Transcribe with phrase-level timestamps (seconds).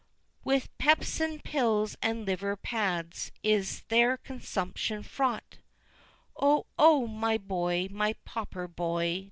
[0.43, 5.59] "With pepsine pills and liver pads is their consumption fraught,
[6.35, 6.65] Oh!
[6.79, 7.05] oh!
[7.05, 9.19] my boy, my pauper boy!